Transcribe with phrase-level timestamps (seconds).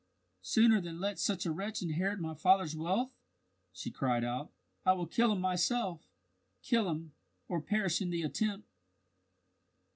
[0.41, 3.11] "Sooner than let such a wretch inherit my father's wealth,"
[3.71, 4.51] she cried out,
[4.83, 6.09] "I will kill him myself
[6.63, 7.13] kill him,
[7.47, 8.67] or perish in the attempt."